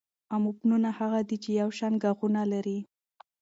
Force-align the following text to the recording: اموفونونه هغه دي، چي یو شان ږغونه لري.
اموفونونه 0.35 0.89
هغه 0.99 1.19
دي، 1.27 1.37
چي 1.43 1.49
یو 1.61 1.69
شان 1.77 1.93
ږغونه 2.03 2.41
لري. 2.53 2.79